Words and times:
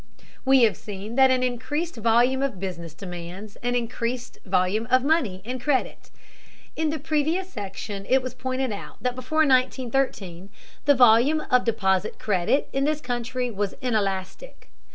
We 0.45 0.63
have 0.63 0.77
seen 0.77 1.13
that 1.17 1.29
an 1.29 1.43
increased 1.43 1.95
volume 1.97 2.41
of 2.41 2.59
business 2.59 2.95
demands 2.95 3.55
an 3.57 3.75
increased 3.75 4.39
volume 4.45 4.87
of 4.89 5.03
money 5.03 5.43
and 5.45 5.61
credit. 5.61 6.09
In 6.75 6.89
the 6.89 6.97
previous 6.97 7.53
section 7.53 8.07
it 8.09 8.23
was 8.23 8.33
pointed 8.33 8.71
out 8.71 8.95
that 9.03 9.13
before 9.13 9.45
1913 9.45 10.49
the 10.85 10.95
volume 10.95 11.41
of 11.51 11.65
deposit 11.65 12.17
credit 12.17 12.67
in 12.73 12.83
this 12.85 12.99
country 12.99 13.51
was 13.51 13.75
inelastic. 13.79 14.71